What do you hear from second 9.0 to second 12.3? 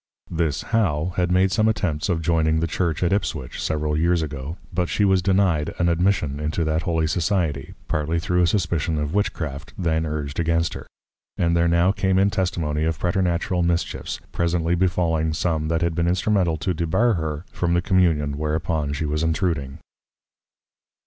Witchcraft, then urged against her. And there now came